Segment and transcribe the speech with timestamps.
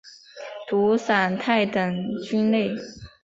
[0.67, 2.71] 毒伞肽等菌类。